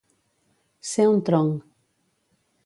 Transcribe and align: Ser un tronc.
Ser 0.91 1.05
un 1.11 1.21
tronc. 1.29 1.61